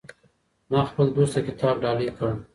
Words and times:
ما 0.71 0.81
خپل 0.89 1.05
دوست 1.15 1.33
ته 1.35 1.41
کتاب 1.47 1.75
ډالۍ 1.83 2.07
کړ. 2.17 2.29